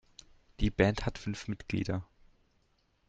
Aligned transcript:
Die 0.59 0.71
Band 0.71 1.05
hat 1.05 1.19
fünf 1.19 1.47
Mitglieder. 1.47 2.03